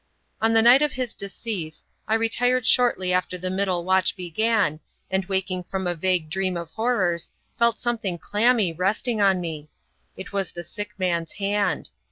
[0.41, 4.79] On the night of his decease, I retired shortly after the middle watch began,
[5.11, 9.69] and waking from a vague dream of horrors, felt something clammy resting on me.
[10.17, 11.91] It was the sick man's hand.